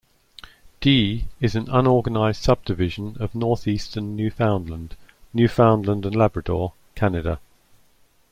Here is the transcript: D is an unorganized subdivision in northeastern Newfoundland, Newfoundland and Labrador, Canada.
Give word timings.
D 0.79 1.25
is 1.39 1.55
an 1.55 1.69
unorganized 1.69 2.41
subdivision 2.41 3.17
in 3.19 3.29
northeastern 3.35 4.15
Newfoundland, 4.15 4.95
Newfoundland 5.31 6.07
and 6.07 6.15
Labrador, 6.15 6.73
Canada. 6.95 7.39